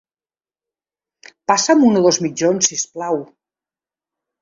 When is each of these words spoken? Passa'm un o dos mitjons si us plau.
Passa'm 1.53 1.85
un 1.91 2.01
o 2.01 2.03
dos 2.07 2.21
mitjons 2.29 2.73
si 2.73 2.83
us 2.83 2.89
plau. 2.97 3.25